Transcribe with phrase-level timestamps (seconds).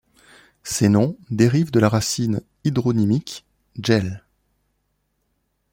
[0.63, 3.45] Ces noms dérivent de la racine hydronymique
[3.79, 4.25] Jel.